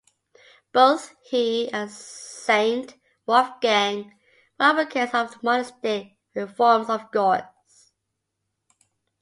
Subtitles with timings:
[0.73, 2.95] Both he and Saint
[3.27, 4.05] Wolfgang
[4.57, 7.91] were advocates of the monastic reforms of Gorze.